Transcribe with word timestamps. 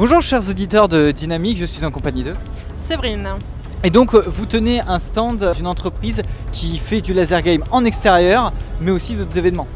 Bonjour 0.00 0.22
chers 0.22 0.48
auditeurs 0.48 0.88
de 0.88 1.10
Dynamique, 1.10 1.58
je 1.58 1.66
suis 1.66 1.84
en 1.84 1.90
compagnie 1.90 2.24
de... 2.24 2.32
Séverine. 2.78 3.28
Et 3.84 3.90
donc 3.90 4.14
euh, 4.14 4.24
vous 4.26 4.46
tenez 4.46 4.80
un 4.80 4.98
stand 4.98 5.52
d'une 5.54 5.66
entreprise 5.66 6.22
qui 6.52 6.78
fait 6.78 7.02
du 7.02 7.12
laser 7.12 7.42
game 7.42 7.62
en 7.70 7.84
extérieur, 7.84 8.50
mais 8.80 8.92
aussi 8.92 9.14
d'autres 9.14 9.36
événements. 9.36 9.66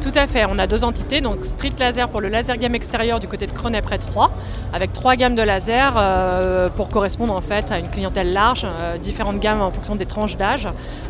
Tout 0.00 0.12
à 0.14 0.26
fait, 0.26 0.46
on 0.48 0.58
a 0.58 0.66
deux 0.66 0.82
entités, 0.82 1.20
donc 1.20 1.44
Street 1.44 1.72
Laser 1.78 2.08
pour 2.08 2.22
le 2.22 2.28
laser 2.28 2.56
game 2.56 2.74
extérieur 2.74 3.20
du 3.20 3.28
côté 3.28 3.46
de 3.46 3.50
Cronay 3.50 3.82
près 3.82 3.98
3, 3.98 4.30
avec 4.72 4.94
trois 4.94 5.14
gammes 5.14 5.34
de 5.34 5.42
laser 5.42 5.94
euh, 5.98 6.70
pour 6.74 6.88
correspondre 6.88 7.34
en 7.34 7.42
fait 7.42 7.70
à 7.70 7.78
une 7.78 7.88
clientèle 7.88 8.32
large, 8.32 8.64
euh, 8.64 8.96
différentes 8.96 9.40
gammes 9.40 9.60
en 9.60 9.70
fonction 9.70 9.96
des 9.96 10.06
tranches 10.06 10.38
d'âge. 10.38 10.68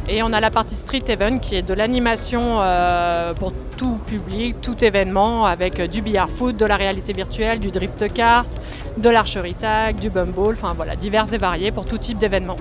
Et 0.09 0.24
on 0.24 0.32
a 0.32 0.41
la 0.41 0.50
partie 0.50 0.74
Street 0.74 1.05
Event 1.06 1.38
qui 1.38 1.55
est 1.55 1.62
de 1.62 1.73
l'animation 1.73 2.42
euh, 2.42 3.32
pour 3.32 3.52
tout 3.77 4.01
public, 4.09 4.60
tout 4.60 4.84
événement, 4.84 5.46
avec 5.46 5.80
du 5.88 6.02
billard 6.02 6.29
foot, 6.29 6.57
de 6.57 6.66
la 6.66 6.77
réalité 6.77 7.12
virtuelle, 7.12 7.60
du 7.60 7.70
drift 7.70 8.12
kart, 8.12 8.51
de 8.98 9.09
l'archerie 9.09 9.54
tag, 9.54 10.01
du 10.01 10.10
bumble, 10.10 10.54
enfin 10.54 10.73
voilà, 10.74 10.96
divers 10.96 11.32
et 11.32 11.38
variés 11.38 11.70
pour 11.70 11.84
tout 11.84 11.98
type 11.98 12.18
d'événement. 12.18 12.57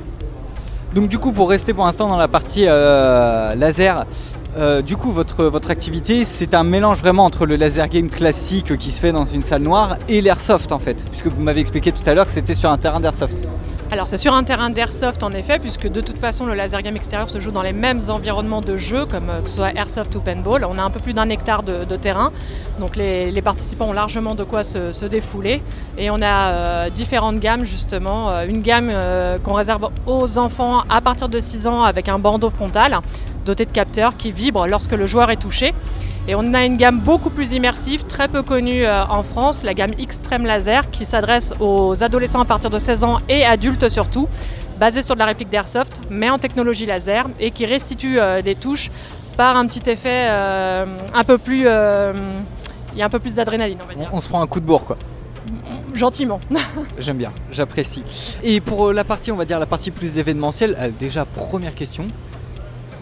Donc 0.94 1.10
du 1.10 1.18
coup, 1.18 1.32
pour 1.32 1.50
rester 1.50 1.74
pour 1.74 1.86
l'instant 1.86 2.08
dans 2.08 2.18
la 2.18 2.28
partie 2.28 2.66
laser, 2.66 4.06
euh, 4.58 4.82
du 4.82 4.98
coup, 4.98 5.12
votre, 5.12 5.70
activité, 5.70 6.26
c'est 6.26 6.54
un 6.54 6.64
mélange 6.64 7.00
vraiment 7.00 7.26
entre 7.26 7.46
le 7.46 7.56
laser 7.56 7.88
game 7.88 8.10
classique 8.10 8.76
qui 8.78 8.92
se 8.92 9.00
fait 9.00 9.12
dans 9.12 9.26
une 9.26 9.44
salle 9.44 9.62
noire 9.62 9.98
et 10.08 10.22
l'airsoft 10.22 10.72
en 10.72 10.80
fait, 10.80 11.06
puisque 11.10 11.28
vous 11.28 11.42
m'avez 11.42 11.62
expliqué 11.62 11.92
tout 11.92 12.02
à 12.08 12.14
l'heure 12.14 12.26
que 12.26 12.32
c'était 12.32 12.56
sur 12.56 12.72
un 12.72 12.78
terrain 12.78 13.00
d'airsoft. 13.00 13.38
Alors 13.92 14.08
c'est 14.08 14.18
sur 14.18 14.36
un 14.36 14.44
terrain 14.44 14.70
d'airsoft 14.70 15.24
en 15.24 15.32
effet, 15.32 15.58
puisque 15.58 15.88
de 15.88 16.02
toute 16.02 16.20
façon 16.20 16.46
le 16.46 16.54
laser 16.54 16.82
game 16.84 16.96
extérieur 16.96 17.28
se 17.30 17.40
joue 17.40 17.50
dans 17.50 17.64
les 17.64 17.74
mêmes 17.74 18.02
environnements 18.10 18.62
de 18.62 18.78
jeu, 18.78 19.06
comme 19.06 19.30
euh, 19.30 19.42
que 19.42 19.50
ce 19.50 19.58
soit 19.58 19.74
airsoft 19.74 20.16
ou 20.16 20.20
paintball. 20.20 20.66
On 20.66 20.78
a 20.78 20.82
un 20.82 20.90
peu 20.90 21.00
plus 21.00 21.14
d'un 21.14 21.30
hectare 21.30 21.64
de, 21.64 21.96
terrain, 21.96 22.32
donc 22.80 22.96
les, 22.96 23.42
participants 23.42 23.90
ont 23.90 23.94
largement 23.94 24.36
de 24.36 24.44
quoi 24.44 24.64
se, 24.64 25.06
défouler. 25.06 25.62
Et 25.98 26.10
on 26.12 26.22
a 26.22 26.52
euh, 26.52 26.90
différentes 26.90 27.40
gammes 27.40 27.66
justement, 27.66 28.32
une 28.48 28.62
gamme 28.62 28.92
qu'on 29.44 29.54
réserve 29.54 29.90
aux 30.06 30.38
enfants 30.38 30.84
à 30.90 31.02
partir 31.02 31.30
de 31.30 31.40
6 31.40 31.68
ans 31.68 31.84
avec 31.84 32.10
un 32.10 32.20
bandeau 32.20 32.50
frontal 32.50 33.00
doté 33.46 33.66
de 33.66 33.72
capteurs 33.72 34.18
qui 34.18 34.32
vibrent 34.32 34.68
lorsque 34.68 34.92
le 34.92 35.06
joueur 35.06 35.30
est 35.32 35.38
touché. 35.38 35.74
Et 36.28 36.36
on 36.36 36.54
a 36.54 36.64
une 36.66 36.78
gamme 36.78 37.00
beaucoup 37.00 37.30
plus 37.32 37.54
immersive, 37.54 38.04
très 38.06 38.28
peu 38.28 38.44
connue 38.44 38.86
euh, 38.86 39.04
en 39.06 39.24
France, 39.24 39.64
la 39.64 39.74
gamme 39.74 39.92
Extreme 39.98 40.46
Laser, 40.46 40.90
qui 40.92 41.06
s'adresse 41.06 41.54
aux 41.60 42.04
adolescents 42.04 42.42
à 42.42 42.46
partir 42.46 42.70
de 42.70 42.78
16 42.78 43.04
ans 43.04 43.18
et 43.28 43.44
adultes 43.46 43.90
surtout, 43.90 44.28
basée 44.80 45.02
sur 45.02 45.16
de 45.16 45.20
la 45.20 45.26
réplique 45.26 45.50
d'Airsoft, 45.50 46.00
mais 46.10 46.30
en 46.30 46.38
technologie 46.38 46.86
laser, 46.86 47.26
et 47.40 47.52
qui 47.52 47.66
restitue 47.66 48.20
euh, 48.20 48.42
des 48.42 48.56
touches 48.56 48.92
par 49.38 49.58
un 49.58 49.66
petit 49.66 49.90
effet 49.90 50.28
euh, 50.30 50.86
un 51.14 51.24
peu 51.24 51.38
plus... 51.38 51.64
euh, 51.68 52.14
il 52.94 53.00
y 53.00 53.02
a 53.02 53.06
un 53.06 53.10
peu 53.10 53.20
plus 53.20 53.36
d'adrénaline, 53.36 53.78
on 53.84 53.88
va 53.88 53.94
On, 53.96 54.00
dire. 54.00 54.10
on 54.14 54.20
se 54.20 54.28
prend 54.28 54.42
un 54.42 54.48
coup 54.48 54.60
de 54.60 54.66
bourre 54.66 54.86
quoi. 54.86 54.98
Gentiment. 55.96 56.40
J'aime 57.00 57.18
bien, 57.18 57.32
j'apprécie. 57.52 58.04
Et 58.44 58.62
pour 58.62 58.94
la 58.94 59.04
partie, 59.04 59.32
on 59.32 59.36
va 59.36 59.46
dire 59.46 59.60
la 59.60 59.66
partie 59.66 59.92
plus 59.92 60.18
événementielle, 60.18 60.78
déjà 61.00 61.26
première 61.26 61.74
question, 61.76 62.08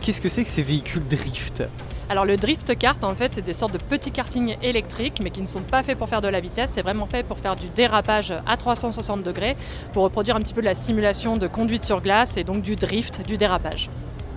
qu'est-ce 0.01 0.21
que 0.21 0.29
c'est 0.29 0.43
que 0.43 0.49
ces 0.49 0.63
véhicules 0.63 1.05
drift? 1.07 1.63
Alors 2.09 2.23
le 2.23 2.37
drift 2.37 2.77
kart, 2.77 3.03
en 3.03 3.13
fait, 3.13 3.33
c'est 3.33 3.41
des 3.41 3.53
sortes 3.53 3.73
de 3.73 3.77
petits 3.77 4.11
kartings 4.11 4.55
électriques, 4.61 5.19
mais 5.21 5.29
qui 5.29 5.41
ne 5.41 5.45
sont 5.45 5.61
pas 5.61 5.83
faits 5.83 5.97
pour 5.97 6.07
faire 6.07 6.21
de 6.21 6.29
la 6.29 6.39
vitesse. 6.39 6.71
C'est 6.73 6.81
vraiment 6.81 7.05
fait 7.05 7.23
pour 7.23 7.39
faire 7.39 7.57
du 7.57 7.67
dérapage 7.67 8.33
à 8.45 8.55
360 8.55 9.23
degrés, 9.23 9.57
pour 9.91 10.03
reproduire 10.03 10.37
un 10.37 10.39
petit 10.39 10.53
peu 10.53 10.61
de 10.61 10.67
la 10.67 10.75
simulation 10.75 11.35
de 11.35 11.47
conduite 11.47 11.83
sur 11.83 12.01
glace 12.01 12.37
et 12.37 12.45
donc 12.45 12.61
du 12.61 12.77
drift, 12.77 13.27
du 13.27 13.35
dérapage. 13.35 13.89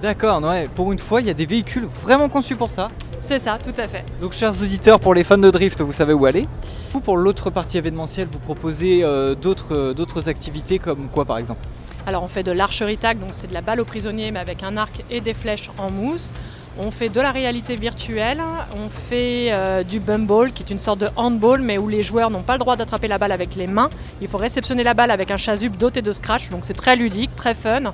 D'accord, 0.03 0.42
ouais, 0.42 0.66
pour 0.75 0.92
une 0.92 0.98
fois, 0.98 1.20
il 1.20 1.27
y 1.27 1.31
a 1.31 1.34
des 1.34 1.47
véhicules 1.47 1.86
vraiment 2.03 2.28
conçus 2.28 2.56
pour 2.56 2.70
ça. 2.70 2.91
C'est 3.20 3.38
ça, 3.38 3.58
tout 3.62 3.78
à 3.78 3.86
fait. 3.86 4.03
Donc 4.20 4.33
chers 4.33 4.61
auditeurs, 4.62 4.98
pour 4.98 5.14
les 5.14 5.25
fans 5.25 5.38
de 5.38 5.50
drift, 5.50 5.81
vous 5.83 5.92
savez 5.92 6.14
où 6.14 6.25
aller. 6.25 6.47
Ou 6.94 7.00
pour 7.00 7.19
l'autre 7.19 7.50
partie 7.50 7.78
événementielle, 7.78 8.27
vous 8.33 8.38
proposez 8.38 9.05
euh, 9.05 9.34
d'autres 9.34 9.76
euh, 9.76 9.94
d'autres 9.94 10.28
activités 10.28 10.78
comme 10.78 11.09
quoi 11.09 11.25
par 11.25 11.38
exemple? 11.38 11.60
Alors 12.06 12.22
on 12.22 12.28
fait 12.28 12.43
de 12.43 12.53
l'archerie 12.53 12.99
tag, 12.99 13.19
donc 13.19 13.31
c'est 13.33 13.49
de 13.49 13.55
la 13.55 13.61
balle 13.61 13.81
aux 13.81 13.84
prisonniers, 13.84 14.31
mais 14.31 14.41
avec 14.41 14.62
un 14.62 14.77
arc 14.77 15.05
et 15.11 15.21
des 15.21 15.34
flèches 15.34 15.71
en 15.78 15.91
mousse. 15.91 16.33
On 16.78 16.91
fait 16.91 17.09
de 17.09 17.21
la 17.21 17.33
réalité 17.33 17.75
virtuelle, 17.75 18.41
on 18.77 18.88
fait 18.88 19.49
euh, 19.50 19.83
du 19.83 19.99
bumble, 19.99 20.53
qui 20.53 20.62
est 20.62 20.71
une 20.71 20.78
sorte 20.78 21.00
de 21.00 21.09
handball, 21.16 21.61
mais 21.61 21.78
où 21.78 21.88
les 21.88 22.03
joueurs 22.03 22.31
n'ont 22.31 22.43
pas 22.43 22.55
le 22.55 22.61
droit 22.61 22.77
d'attraper 22.77 23.09
la 23.09 23.19
balle 23.19 23.33
avec 23.33 23.56
les 23.56 23.66
mains. 23.66 23.91
Il 24.22 24.28
faut 24.28 24.38
réceptionner 24.38 24.84
la 24.84 24.94
balle 24.94 25.11
avec 25.11 25.31
un 25.31 25.37
chasuble 25.37 25.77
doté 25.77 26.00
de 26.00 26.12
scratch, 26.12 26.49
donc 26.49 26.65
c'est 26.65 26.75
très 26.75 26.94
ludique, 26.94 27.34
très 27.34 27.55
fun. 27.55 27.93